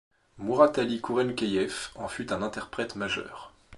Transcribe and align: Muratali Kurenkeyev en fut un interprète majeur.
Muratali 0.39 0.99
Kurenkeyev 0.99 1.89
en 1.93 2.07
fut 2.07 2.33
un 2.33 2.41
interprète 2.41 2.95
majeur. 2.95 3.53